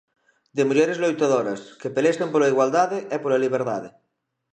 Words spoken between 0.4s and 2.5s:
De mulleres loitadoras, que pelexan